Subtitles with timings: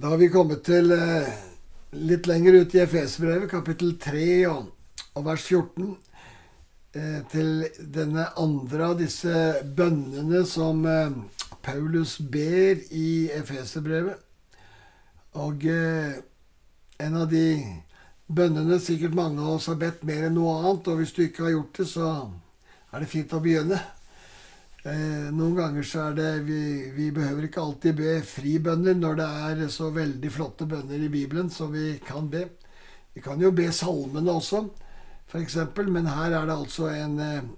[0.00, 1.26] Da har vi kommet til eh,
[2.06, 4.68] litt lenger ut i Efesbrevet, kapittel 3 og,
[5.26, 5.88] vers 14.
[6.94, 7.64] Eh, til
[7.96, 9.40] denne andre av disse
[9.74, 11.18] bønnene som eh,
[11.66, 14.22] Paulus ber i Efeserbrevet.
[15.42, 17.44] Og en av de
[18.30, 21.48] bønnene sikkert mange av oss har bedt mer enn noe annet, og hvis du ikke
[21.48, 22.12] har gjort det, så
[22.94, 23.82] er det fint å begynne.
[24.86, 26.62] Eh, noen ganger så er det vi,
[26.94, 31.50] vi, behøver ikke alltid be fribønner når det er så veldig flotte bønner i Bibelen
[31.50, 32.44] som vi kan be.
[33.14, 34.68] Vi kan jo be salmene også,
[35.26, 35.56] f.eks.,
[35.90, 37.48] men her er det altså en eh,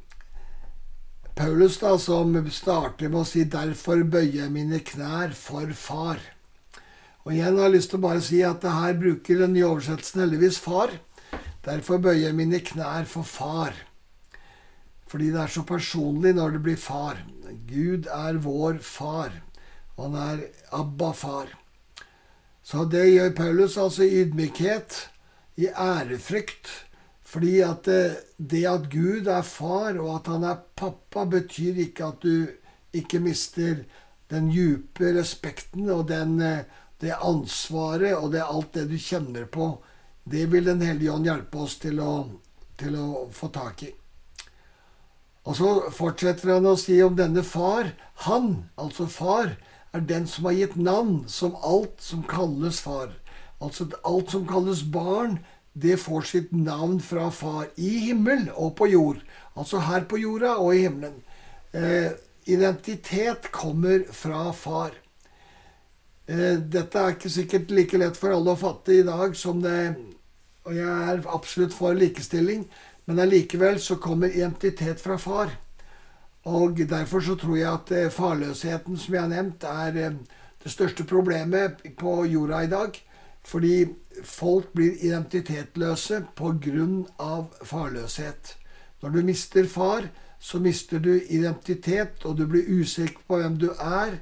[1.36, 6.24] Paulus da, som starter med å si 'Derfor bøyer jeg mine knær for Far'.
[7.24, 9.68] Og igjen har jeg lyst til å bare si at det her bruker den nye
[9.68, 10.98] oversettelsen heldigvis 'far'.
[11.64, 13.76] Derfor bøyer jeg mine knær for Far.
[15.10, 17.24] Fordi det er så personlig når det blir far.
[17.66, 19.32] Gud er vår far.
[19.98, 20.44] Han er
[20.76, 21.50] Abba-far.
[22.62, 25.00] Så det gjør Paulus, altså i ydmykhet,
[25.58, 26.70] i ærefrykt.
[27.26, 28.04] Fordi at det,
[28.38, 32.46] det at Gud er far, og at han er pappa, betyr ikke at du
[32.94, 33.84] ikke mister
[34.30, 36.38] den djupe respekten og den,
[37.02, 39.72] det ansvaret og det, alt det du kjenner på.
[40.24, 42.12] Det vil Den hellige ånd hjelpe oss til å,
[42.78, 43.90] til å få tak i.
[45.50, 47.88] Og så fortsetter han å si om denne far.
[48.28, 49.56] Han, altså far,
[49.90, 53.16] er den som har gitt navn som alt som kalles far.
[53.58, 55.40] Altså alt som kalles barn,
[55.74, 57.66] det får sitt navn fra far.
[57.74, 59.24] I himmel og på jord.
[59.58, 61.18] Altså her på jorda og i himmelen.
[61.74, 62.12] Eh,
[62.46, 64.94] identitet kommer fra far.
[66.30, 69.96] Eh, dette er ikke sikkert like lett for alle å fatte i dag som det
[70.68, 72.66] Og jeg er absolutt for likestilling.
[73.04, 75.50] Men allikevel så kommer identitet fra far.
[76.48, 80.16] Og derfor så tror jeg at eh, farløsheten, som jeg har nevnt, er eh,
[80.64, 82.96] det største problemet på jorda i dag.
[83.44, 83.86] Fordi
[84.24, 87.44] folk blir identitetløse pga.
[87.64, 88.56] farløshet.
[89.02, 90.08] Når du mister far,
[90.38, 94.20] så mister du identitet, og du blir usikker på hvem du er.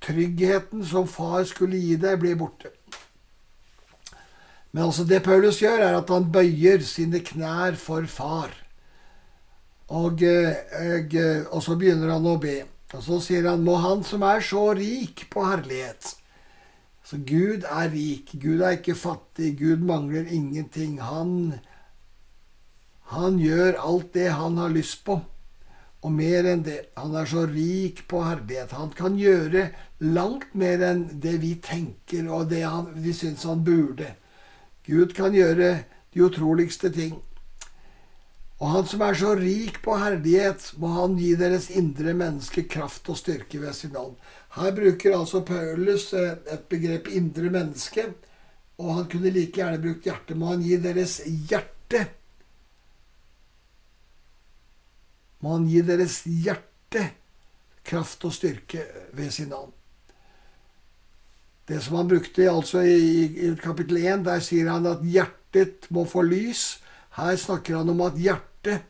[0.00, 2.70] Tryggheten som far skulle gi deg, blir borte.
[4.72, 8.52] Men altså det Paulus gjør, er at han bøyer sine knær for far.
[9.88, 11.14] Og, og,
[11.50, 12.60] og, så begynner han å be.
[12.92, 16.14] Og så sier han Må Han som er så rik på herlighet
[17.04, 18.34] Så Gud er rik.
[18.40, 19.54] Gud er ikke fattig.
[19.60, 20.98] Gud mangler ingenting.
[21.00, 21.56] Han,
[23.16, 25.16] han gjør alt det han har lyst på.
[26.04, 26.92] Og mer enn det.
[27.00, 28.76] Han er så rik på herlighet.
[28.76, 29.70] Han kan gjøre
[30.04, 34.12] langt mer enn det vi tenker, og det han, vi syns han burde.
[34.88, 35.82] Gud kan gjøre
[36.14, 37.18] de utroligste ting.
[38.58, 43.08] Og Han som er så rik på herlighet, må Han gi deres indre menneske kraft
[43.12, 44.16] og styrke ved sin ånd.
[44.56, 48.14] Her bruker altså Paulus eh, et begrep 'indre menneske',
[48.78, 50.34] og han kunne like gjerne brukt hjerte.
[50.34, 52.06] Må han gi deres hjerte
[55.40, 57.04] Må han gi deres hjerte
[57.86, 58.82] kraft og styrke
[59.14, 59.77] ved sin ånd.
[61.68, 66.06] Det som han brukte altså i, i kapittel 1, der sier han at hjertet må
[66.08, 66.78] få lys.
[67.18, 68.86] Her snakker han om at hjertet,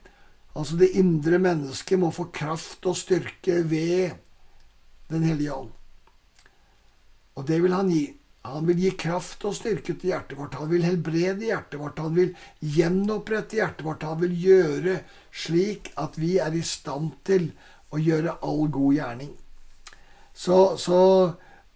[0.55, 4.15] altså det indre mennesket, må få kraft og styrke ved
[5.09, 5.71] Den hellige ånd.
[7.35, 8.05] Og det vil han gi.
[8.49, 10.57] Han vil gi kraft og styrke til hjertet vårt.
[10.61, 11.99] Han vil helbrede hjertet vårt.
[11.99, 14.05] Han vil gjenopprette hjertet vårt.
[14.07, 14.99] Han vil gjøre
[15.33, 17.51] slik at vi er i stand til
[17.91, 19.33] å gjøre all god gjerning.
[20.37, 21.01] Så, så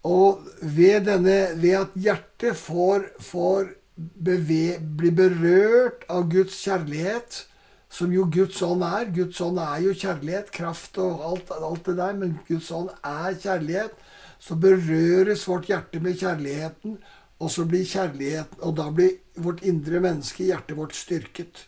[0.03, 7.45] og ved, denne, ved at hjertet får, får beve, bli berørt av Guds kjærlighet,
[7.93, 11.97] som jo Guds ånd er Guds ånd er jo kjærlighet, kraft og alt, alt det
[12.01, 13.93] der, men Guds ånd er kjærlighet.
[14.43, 16.97] Så berøres vårt hjerte med kjærligheten,
[17.39, 21.63] og så blir kjærligheten Og da blir vårt indre menneske, hjertet vårt, styrket.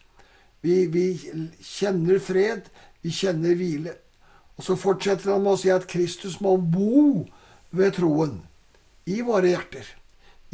[0.61, 1.05] Vi, vi
[1.61, 2.67] kjenner fred,
[3.03, 3.95] vi kjenner hvile.
[4.57, 7.25] Og så fortsetter han med å si at Kristus må bo
[7.75, 8.39] ved troen
[9.05, 9.85] i våre hjerter.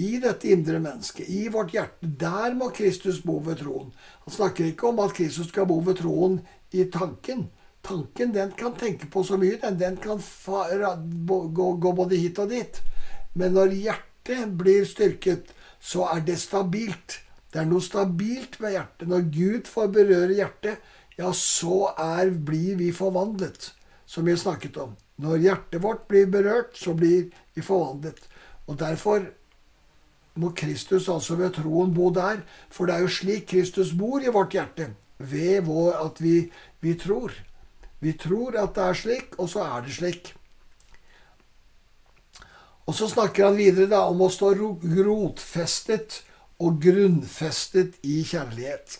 [0.02, 2.08] I dette indre mennesket, i vårt hjerte.
[2.20, 3.92] Der må Kristus bo ved troen.
[4.26, 6.40] Han snakker ikke om at Kristus skal bo ved troen
[6.72, 7.50] i tanken.
[7.86, 9.60] Tanken den kan tenke på så mye.
[9.62, 10.22] Den, den kan
[11.28, 12.82] gå, både hit og dit.
[13.38, 15.52] Men når hjertet blir styrket,
[15.82, 17.20] så er det stabilt.
[17.52, 19.08] Det er noe stabilt ved hjertet.
[19.12, 23.74] Når Gud får berøre hjertet, ja, så er, blir vi forvandlet,
[24.10, 24.96] som vi har snakket om.
[25.22, 28.24] Når hjertet vårt blir berørt, så blir vi forvandlet.
[28.68, 29.28] Og derfor
[30.42, 32.42] må Kristus altså ved troen bo der.
[32.72, 34.92] For det er jo slik Kristus bor i vårt hjerte.
[35.18, 36.52] Ved vår, at vi,
[36.82, 37.36] vi tror.
[38.02, 40.34] Vi tror at det er slik, og så er det slik.
[42.90, 46.24] Og så snakker han videre da om å stå rotfestet
[46.62, 48.98] og grunnfestet i kjærlighet.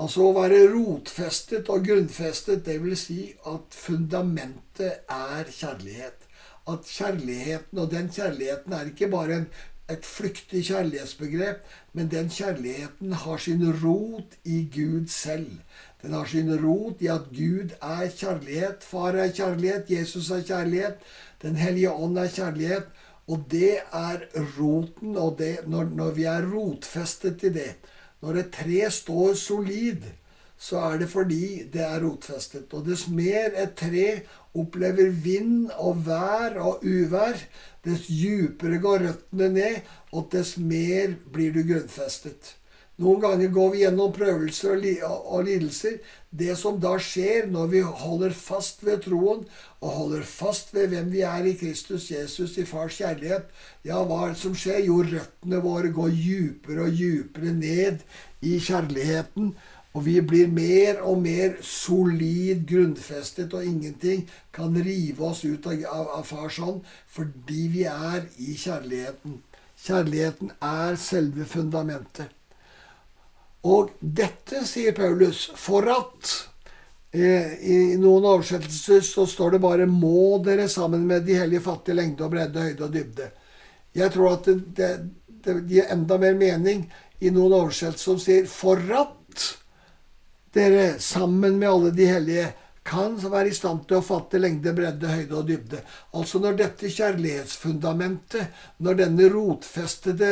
[0.00, 6.24] Altså å være rotfestet og grunnfestet, det vil si at fundamentet er kjærlighet.
[6.70, 9.44] At kjærligheten, og den kjærligheten er ikke bare en,
[9.92, 15.58] et flyktig kjærlighetsbegrep, men den kjærligheten har sin rot i Gud selv.
[16.00, 18.86] Den har sin rot i at Gud er kjærlighet.
[18.86, 20.96] Far er kjærlighet, Jesus er kjærlighet,
[21.42, 22.88] Den hellige ånd er kjærlighet.
[23.28, 24.26] Og det er
[24.58, 27.72] roten, og det, når, når vi er rotfestet i det,
[28.20, 30.04] når et tre står solid,
[30.60, 32.68] så er det fordi det er rotfestet.
[32.76, 34.06] Og dess mer et tre
[34.54, 37.40] opplever vind og vær og uvær,
[37.84, 39.80] dess djupere går røttene ned,
[40.12, 42.56] og dess mer blir du grunnfestet.
[43.00, 45.94] Noen ganger går vi gjennom prøvelser og lidelser.
[46.28, 49.46] Det som da skjer når vi holder fast ved troen,
[49.80, 53.46] og holder fast ved hvem vi er i Kristus Jesus, i Fars kjærlighet,
[53.88, 54.82] ja, hva er det som skjer?
[54.84, 58.04] Jo, røttene våre går djupere og djupere ned
[58.44, 59.54] i kjærligheten.
[59.96, 65.80] Og vi blir mer og mer solid grunnfestet, og ingenting kan rive oss ut av,
[65.88, 69.40] av, av Fars hånd fordi vi er i kjærligheten.
[69.80, 72.36] Kjærligheten er selve fundamentet.
[73.68, 76.30] Og dette, sier Paulus, for at
[77.12, 81.98] eh, I noen oversettelser så står det bare 'må dere sammen med de hellige fattige
[81.98, 83.30] lengde og bredde, høyde og dybde'.
[83.94, 84.90] Jeg tror at det, det,
[85.44, 86.86] det gir enda mer mening
[87.20, 89.46] i noen oversettelser som sier 'for at
[90.54, 92.52] dere sammen med alle de hellige'
[92.84, 95.82] kan være i stand til å fatte lengde, bredde, høyde og dybde.
[96.16, 98.46] Altså når dette kjærlighetsfundamentet,
[98.78, 100.30] når denne rotfestede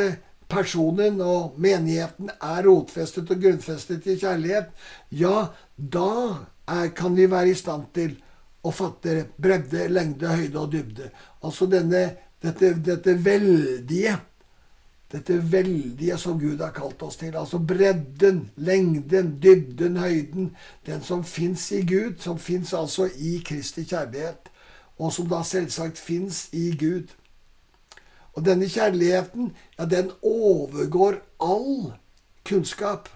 [0.49, 4.71] personen og menigheten er rotfestet og grunnfestet i kjærlighet,
[5.11, 6.13] ja, da
[6.67, 8.15] er, kan vi være i stand til
[8.65, 11.11] å fatte bredde, lengde, høyde og dybde.
[11.45, 12.07] Altså denne,
[12.43, 14.17] dette, dette veldige
[15.09, 17.33] dette veldige som Gud har kalt oss til.
[17.37, 20.51] Altså bredden, lengden, dybden, høyden.
[20.85, 24.51] Den som fins i Gud, som fins altså i Kristi kjærlighet.
[24.99, 27.09] Og som da selvsagt fins i Gud.
[28.39, 31.89] Og denne kjærligheten, ja, den overgår all
[32.47, 33.09] kunnskap.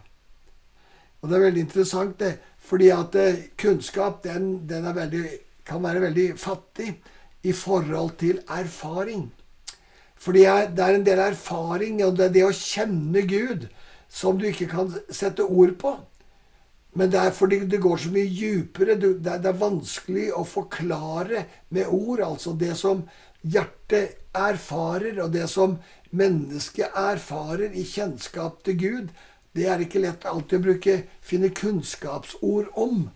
[1.22, 2.34] Og det er veldig interessant, det.
[2.60, 5.24] Fordi at eh, kunnskap, den, den veldig,
[5.64, 6.90] kan være veldig fattig
[7.44, 9.30] i forhold til erfaring.
[10.20, 10.44] Fordi
[10.76, 13.70] det er en del erfaring, og det er det å kjenne Gud,
[14.12, 15.98] som du ikke kan sette ord på.
[17.00, 19.00] Men det er fordi det går så mye djupere.
[19.00, 22.20] Det er vanskelig å forklare med ord.
[22.28, 23.08] Altså det som
[23.44, 25.78] hjertet erfarer, og det som
[26.16, 29.12] mennesket erfarer i kjennskap til Gud,
[29.54, 33.12] det er ikke lett alltid å bruke, finne kunnskapsord om.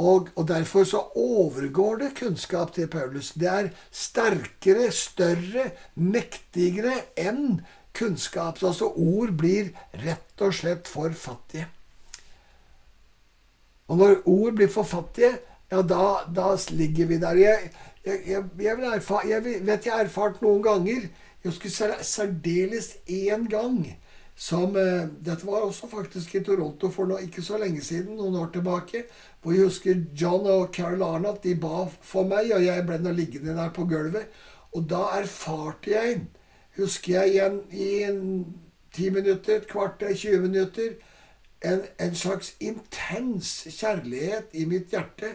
[0.00, 3.32] Og, og, derfor så overgår det kunnskap til Paulus.
[3.36, 7.60] Det er sterkere, større, mektigere enn
[7.96, 8.62] kunnskap.
[8.64, 9.74] Altså ord blir
[10.04, 11.68] rett og slett for fattige.
[13.90, 15.34] Og når ord blir for fattige,
[15.70, 17.38] ja, da, da ligger vi der.
[17.38, 17.70] Jeg,
[18.06, 21.08] jeg, jeg, jeg, erfar, jeg vet jeg har erfart noen ganger
[21.42, 23.82] Jeg husker særdeles én gang
[24.40, 28.38] som uh, Dette var også faktisk i Toronto for noe, ikke så lenge siden, noen
[28.40, 29.02] år tilbake.
[29.42, 33.12] Hvor jeg husker John og Carol Arnott de ba for meg, og jeg ble nå
[33.12, 34.32] liggende der på gulvet.
[34.72, 36.22] Og da erfarte jeg,
[36.78, 38.24] husker jeg igjen i en
[38.96, 40.96] ti minutter, et kvarter, 20 minutter,
[41.60, 45.34] en, en slags intens kjærlighet i mitt hjerte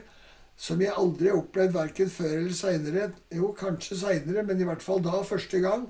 [0.55, 3.09] som jeg aldri har opplevd verken før eller seinere.
[3.33, 5.89] Jo, kanskje seinere, men i hvert fall da, første gang.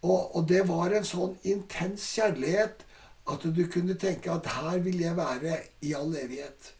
[0.00, 2.86] Og, og, det var en sånn intens kjærlighet
[3.30, 6.70] at du kunne tenke at her vil jeg være i all evighet.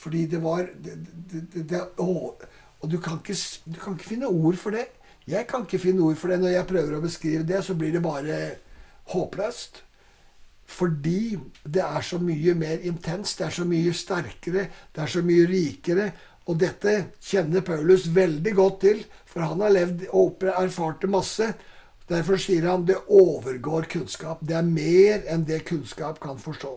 [0.00, 0.96] Fordi det var det,
[1.30, 2.34] det, det, å,
[2.80, 3.36] Og du kan, ikke,
[3.68, 4.88] du kan ikke finne ord for det.
[5.28, 6.40] Jeg kan ikke finne ord for det.
[6.40, 8.40] Når jeg prøver å beskrive det, så blir det bare
[9.12, 9.82] håpløst.
[10.70, 15.22] Fordi det er så mye mer intenst, det er så mye sterkere, det er så
[15.26, 16.10] mye rikere.
[16.50, 21.46] Og dette kjenner Paulus veldig godt til, for han har levd og erfart det masse.
[22.10, 24.40] Derfor sier han det overgår kunnskap.
[24.42, 26.72] Det er mer enn det kunnskap kan forstå.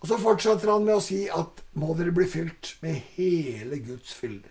[0.00, 4.14] Og så fortsetter han med å si at må dere bli fylt med hele Guds
[4.16, 4.48] fylde.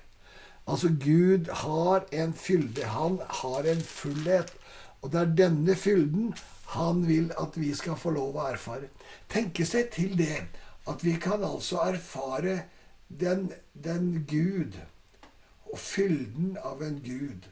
[0.70, 2.86] Altså, Gud har en fylde.
[2.94, 4.54] Han har en fullhet.
[5.02, 6.34] Og det er denne fylden
[6.76, 8.92] han vil at vi skal få lov å erfare.
[9.34, 10.44] Tenke seg til det
[10.90, 12.60] at vi kan altså erfare
[13.10, 14.78] den, den Gud
[15.72, 17.50] og fylden av en Gud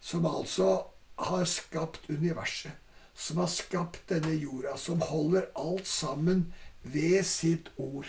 [0.00, 0.84] som altså
[1.20, 2.72] har skapt universet,
[3.14, 6.52] som har skapt denne jorda, som holder alt sammen
[6.82, 8.08] ved sitt ord.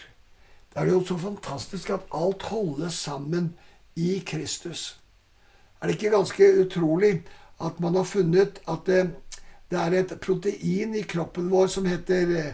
[0.72, 3.53] Det er jo så fantastisk at alt holdes sammen
[3.96, 5.01] i Kristus.
[5.81, 7.24] Er det ikke ganske utrolig
[7.62, 9.01] at man har funnet at det,
[9.70, 12.53] det er et protein i kroppen vår som heter eh,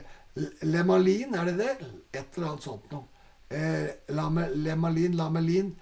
[0.61, 1.35] lemalin.
[1.35, 1.75] Er det det?
[2.13, 3.05] Et eller annet sånt noe.
[3.49, 5.75] Eh, lame, lamelin.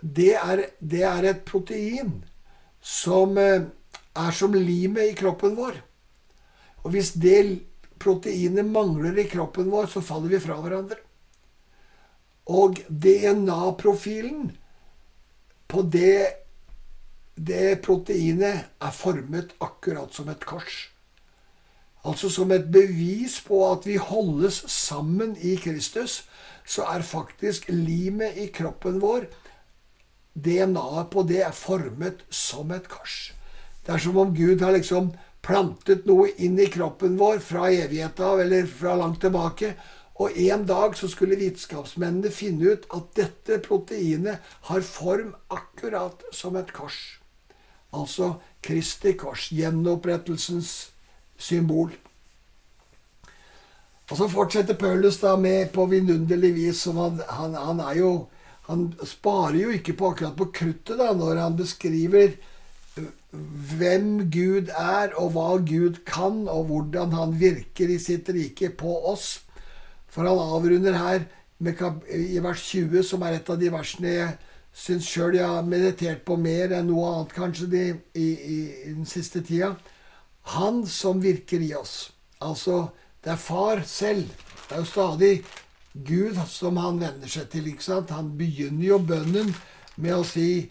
[0.00, 2.24] Det er, det er, et protein
[2.80, 3.68] som eh,
[4.16, 5.78] er som limet i kroppen vår.
[6.82, 7.60] Og hvis det
[8.00, 10.98] proteinet mangler i kroppen vår, så faller vi fra hverandre.
[12.50, 14.50] Og DNA-profilen
[15.70, 16.40] på det
[17.40, 20.90] det proteinet er formet akkurat som et kors.
[22.04, 26.24] Altså som et bevis på at vi holdes sammen i Kristus,
[26.70, 29.26] så er faktisk limet i kroppen vår
[30.34, 33.32] DNA-et på det er formet som et kors.
[33.82, 35.10] Det er som om Gud har liksom
[35.42, 39.72] plantet noe inn i kroppen vår fra evigheten av eller fra langt tilbake.
[40.20, 46.58] Og en dag så skulle vitenskapsmennene finne ut at dette proteinet har form akkurat som
[46.60, 46.98] et kors.
[47.96, 50.92] Altså Kristi kors, gjenopprettelsens
[51.40, 51.96] symbol.
[54.10, 58.12] Og så fortsetter Paulus da med på vidunderlig vis som han, han, han, er jo
[58.70, 62.36] Han sparer jo ikke på akkurat på kruttet da, når han beskriver
[63.30, 68.94] hvem Gud er, og hva Gud kan, og hvordan han virker i sitt rike på
[69.10, 69.40] oss.
[70.10, 71.24] For han avrunder her
[71.58, 74.38] med, i vers 20, som er et av de versene jeg
[74.76, 78.94] syns sjøl jeg har meditert på mer enn noe annet kanskje de, i, i, i,
[78.94, 79.74] den siste tida.
[80.54, 82.12] Han som virker i oss.
[82.40, 82.88] Altså,
[83.24, 84.28] det er far selv.
[84.68, 85.32] Det er jo stadig
[86.06, 87.66] Gud som han venner seg til.
[87.68, 88.14] ikke sant?
[88.14, 89.52] Han begynner jo bønnen
[89.96, 90.70] med å si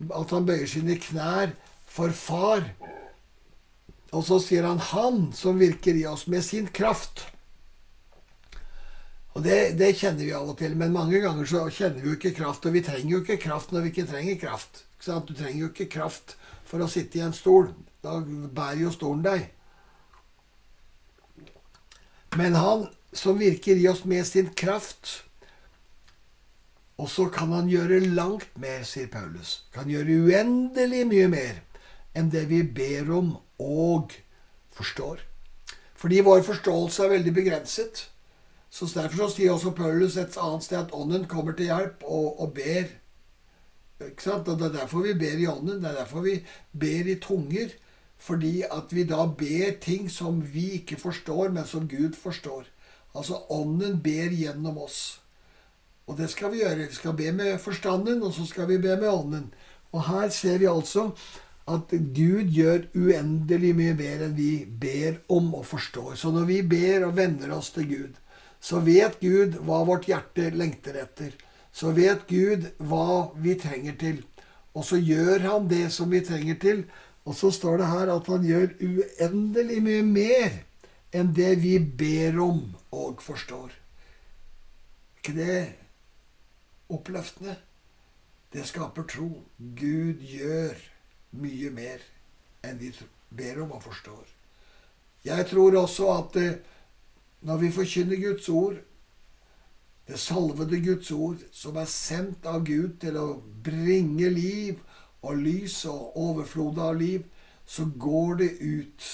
[0.00, 1.54] at han bøyer sine knær
[1.90, 2.64] for far.
[4.12, 7.26] Og så sier han 'Han som virker i oss med sin kraft'.
[9.34, 12.16] Og det, det, kjenner vi av og til, men mange ganger så kjenner vi jo
[12.18, 12.66] ikke kraft.
[12.66, 14.84] Og vi trenger jo ikke kraft når vi ikke trenger kraft.
[14.98, 17.70] Ikke du trenger jo ikke kraft for å sitte i en stol.
[18.02, 19.46] Da bærer jo stolen deg.
[22.36, 25.24] Men han som virker i oss med sin kraft
[27.00, 29.64] Og så kan han gjøre langt mer, sier Paulus.
[29.72, 31.62] Kan gjøre uendelig mye mer
[32.12, 33.30] enn det vi ber om
[33.62, 34.12] og
[34.76, 35.22] forstår.
[35.96, 38.02] Fordi vår forståelse er veldig begrenset.
[38.70, 42.40] Så Derfor så sier også Paulus et annet sted at ånden kommer til hjelp og,
[42.40, 42.92] og ber.
[44.00, 45.80] Og Det er derfor vi ber i ånden.
[45.82, 46.36] Det er derfor vi
[46.72, 47.72] ber i tunger.
[48.20, 52.68] Fordi at vi da ber ting som vi ikke forstår, men som Gud forstår.
[53.16, 55.20] Altså ånden ber gjennom oss.
[56.06, 56.88] Og det skal vi gjøre.
[56.90, 59.52] Vi skal be med forstanden, og så skal vi be med ånden.
[59.92, 61.10] Og her ser vi altså
[61.70, 66.16] at Gud gjør uendelig mye mer enn vi ber om og forstår.
[66.18, 68.18] Så når vi ber og venner oss til Gud,
[68.60, 71.32] så vet Gud hva vårt hjerte lengter etter.
[71.72, 74.18] Så vet Gud hva vi trenger til.
[74.74, 76.82] Og så gjør han det som vi trenger til.
[77.30, 80.56] Og så står det her at han gjør uendelig mye mer
[81.14, 83.70] enn det vi ber om og forstår.
[85.20, 85.58] ikke det
[86.90, 87.54] oppløftende?
[88.52, 89.28] Det skaper tro.
[89.58, 90.74] Gud gjør
[91.38, 92.02] mye mer
[92.66, 92.90] enn vi
[93.30, 94.26] ber om og forstår.
[95.24, 96.58] Jeg tror også at eh,
[97.46, 98.76] når vi forkynner Guds ord,
[100.08, 104.80] det salvede Guds ord, som er sendt av Gud til å bringe liv
[105.22, 107.24] og lys og overflod av liv,
[107.66, 109.08] så går det ut.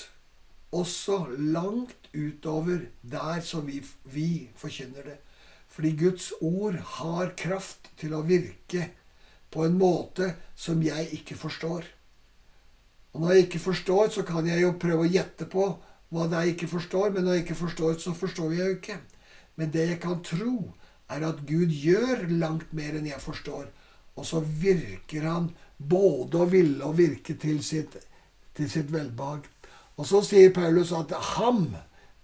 [0.77, 5.19] Også langt utover der som vi, vi forkynner det.
[5.69, 8.91] Fordi Guds ord har kraft til å virke
[9.53, 11.85] på en måte som jeg ikke forstår.
[13.13, 15.69] Og når jeg ikke forstår, så kan jeg jo prøve å gjette på
[16.13, 17.13] hva det er jeg ikke forstår.
[17.13, 18.99] Men når jeg ikke forstår, så forstår jeg jo ikke.
[19.57, 20.57] Men det jeg kan tro,
[21.09, 23.69] er at Gud gjør langt mer enn jeg forstår.
[24.17, 27.97] Og så virker han både å ville og virke til sitt,
[28.57, 29.47] til sitt velbehag.
[29.97, 31.69] Og så sier Paulus at ham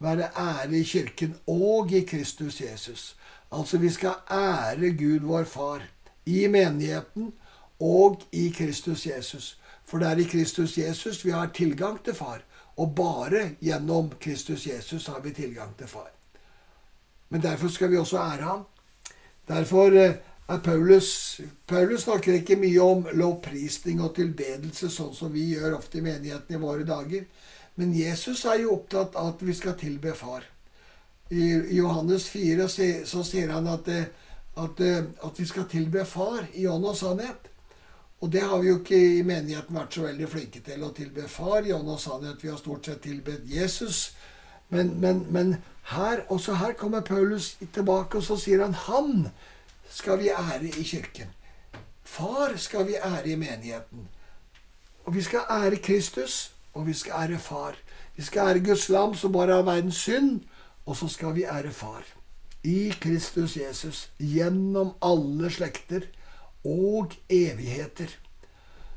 [0.02, 3.16] være ære i kirken og i Kristus Jesus.
[3.52, 5.82] Altså vi skal ære Gud vår Far
[6.26, 7.32] i menigheten
[7.80, 9.58] og i Kristus Jesus.
[9.84, 12.42] For det er i Kristus Jesus vi har tilgang til Far.
[12.76, 16.10] Og bare gjennom Kristus Jesus har vi tilgang til Far.
[17.28, 18.64] Men derfor skal vi også ære ham.
[19.48, 20.14] Derfor eh,
[20.58, 26.04] Paulus Paulus snakker ikke mye om lovprisning og tilbedelse, sånn som vi gjør ofte i
[26.04, 27.24] menigheten i våre dager.
[27.80, 30.44] Men Jesus er jo opptatt av at vi skal tilbe Far.
[31.32, 31.46] I
[31.78, 32.66] Johannes 4
[33.08, 33.88] så sier han at,
[34.60, 37.48] at, at vi skal tilbe Far i ånd og sannhet.
[38.20, 41.24] Og det har vi jo ikke i menigheten vært så veldig flinke til å tilbe
[41.30, 42.44] Far i ånd og sannhet.
[42.44, 44.12] Vi har stort sett tilbedt Jesus.
[44.68, 45.56] Men, men, men
[45.94, 49.26] her, også her kommer Paulus tilbake, og så sier han han
[49.92, 51.28] skal vi ære i kirken.
[52.04, 54.08] Far skal vi ære i menigheten.
[55.04, 57.76] Og vi skal ære Kristus, og vi skal ære Far.
[58.16, 60.40] Vi skal ære Guds lam som bare har verdens synd,
[60.86, 62.04] og så skal vi ære Far.
[62.64, 66.00] I Kristus Jesus, gjennom alle slekter
[66.64, 68.08] og evigheter.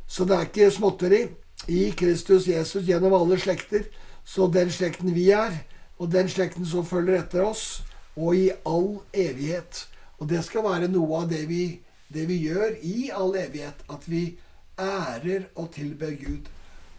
[0.07, 1.27] Så det er ikke småtteri.
[1.67, 3.83] I Kristus Jesus, gjennom alle slekter.
[4.23, 5.51] Så den slekten vi er,
[5.99, 7.83] og den slekten som følger etter oss,
[8.15, 9.87] og i all evighet.
[10.19, 11.63] Og det skal være noe av det vi,
[12.13, 13.83] det vi gjør i all evighet.
[13.91, 14.27] At vi
[14.79, 16.49] ærer og tilber Gud.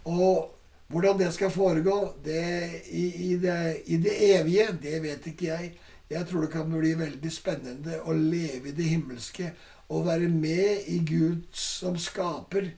[0.05, 0.53] Og
[0.87, 5.71] hvordan det skal foregå det, i, i, det, i, det, evige, det vet ikke jeg.
[6.09, 9.51] Jeg tror det kan bli veldig spennende å leve i det himmelske
[9.91, 12.71] og være med i Gud som skaper.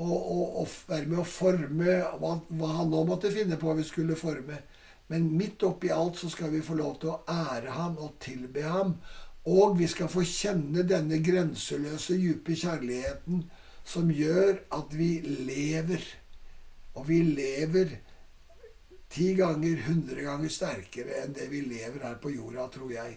[0.00, 3.84] Og, og, og være med å forme hva, hva, han nå måtte finne på vi
[3.84, 4.56] skulle forme.
[5.12, 8.64] Men midt oppi alt så skal vi få lov til å ære ham og tilbe
[8.64, 8.94] ham.
[9.48, 13.44] Og vi skal få kjenne denne grenseløse, dype kjærligheten
[13.88, 16.04] som gjør at vi lever.
[16.94, 17.96] Og vi lever
[19.10, 23.16] ti ganger, hundre ganger sterkere enn det vi lever her på jorda, tror jeg.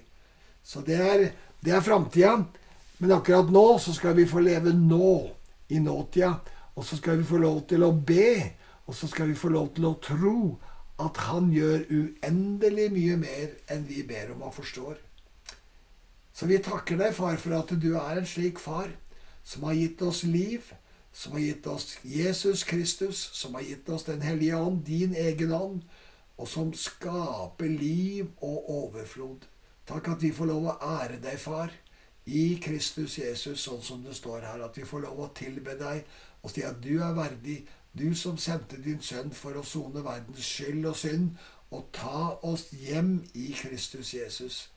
[0.64, 1.30] Så det er,
[1.62, 2.38] det er framtida.
[2.98, 5.16] Men akkurat nå så skal vi få leve nå,
[5.70, 6.38] i nåtida.
[6.76, 8.54] Og så skal vi få lov til å be,
[8.88, 10.38] og så skal vi få lov til å tro
[11.04, 14.96] at Han gjør uendelig mye mer enn vi ber om og forstår.
[16.34, 18.90] Så vi takker deg, far, for at du er en slik far
[19.44, 20.72] som har gitt oss liv,
[21.14, 25.54] som har gitt oss Jesus Kristus, som har gitt oss Den hellige ånd, din egen
[25.54, 25.84] ånd,
[26.38, 29.46] og som skaper liv og overflod.
[29.86, 31.72] Takk at vi får lov å ære deg, far,
[32.26, 34.64] i Kristus Jesus, sånn som det står her.
[34.64, 36.06] At vi får lov å tilbe deg
[36.44, 37.62] og si at du er verdig,
[37.94, 41.36] du som sendte din sønn for å sone verdens skyld og synd,
[41.74, 44.73] og ta oss hjem i Kristus Jesus.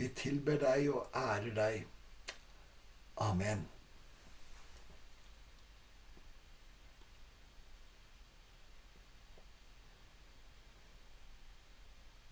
[0.00, 1.82] Vi tilber deg og ærer deg.
[3.20, 3.66] Amen.